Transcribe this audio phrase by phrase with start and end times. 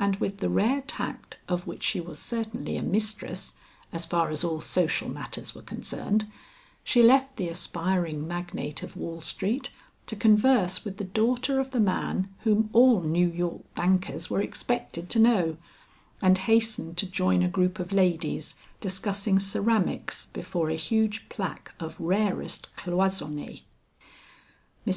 [0.00, 3.54] And with the rare tact of which she was certainly a mistress,
[3.92, 6.26] as far as all social matters were concerned,
[6.82, 9.70] she left the aspiring magnate of Wall Street
[10.06, 15.08] to converse with the daughter of the man whom all New York bankers were expected
[15.10, 15.56] to know,
[16.20, 22.00] and hastened to join a group of ladies discussing ceramics before a huge placque of
[22.00, 23.46] rarest cloissone.
[23.46, 23.60] Mr.